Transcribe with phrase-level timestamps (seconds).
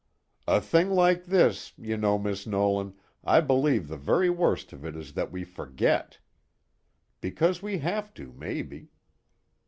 [0.47, 4.95] "A thing like this you know, Miss Nolan, I believe the very worst of it
[4.95, 6.17] is that we forget.
[7.21, 8.89] Because we have to, maybe.